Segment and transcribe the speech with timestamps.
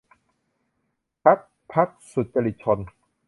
[1.23, 1.39] พรรค
[1.73, 2.79] พรรคสุจริตชน